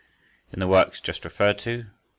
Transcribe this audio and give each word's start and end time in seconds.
In 0.51 0.59
the 0.59 0.67
works 0.67 0.99
just 0.99 1.23
referred 1.25 1.59
to 1.59 1.83
(pp. 1.83 1.89